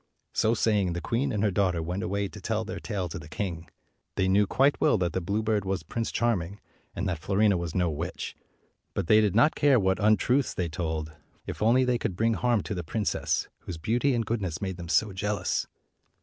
So 0.33 0.55
saying, 0.55 0.93
the 0.93 0.99
queen 0.99 1.31
and 1.31 1.43
her 1.43 1.51
daughter 1.51 1.79
went 1.79 2.01
away 2.01 2.27
to 2.27 2.41
tell 2.41 2.65
their 2.65 2.79
tale 2.79 3.07
to 3.07 3.19
the 3.19 3.29
king. 3.29 3.69
They 4.15 4.27
knew 4.27 4.47
quite 4.47 4.81
well 4.81 4.97
that 4.97 5.13
the 5.13 5.21
bluebird 5.21 5.63
was 5.63 5.83
Prince 5.83 6.11
Charm 6.11 6.39
219 6.39 6.57
in 6.57 6.57
g, 6.57 6.59
and 6.95 7.07
that 7.07 7.19
Fiorina 7.19 7.55
was 7.55 7.75
no 7.75 7.87
witch; 7.91 8.35
but 8.95 9.05
they 9.05 9.21
did 9.21 9.35
not 9.35 9.53
care 9.53 9.79
what 9.79 9.99
untruths 10.03 10.55
they 10.55 10.69
told, 10.69 11.11
if 11.45 11.61
only 11.61 11.85
they 11.85 11.99
could 11.99 12.15
bring 12.15 12.33
harm 12.33 12.63
to 12.63 12.73
the 12.73 12.83
princess, 12.83 13.47
whose 13.59 13.77
beauty 13.77 14.15
and 14.15 14.25
goodness 14.25 14.59
made 14.59 14.77
them 14.77 14.89
so 14.89 15.13
jealous. 15.13 15.67